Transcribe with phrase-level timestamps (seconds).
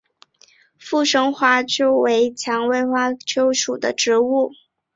[0.79, 4.51] 附生花楸为蔷薇科花楸属的植物。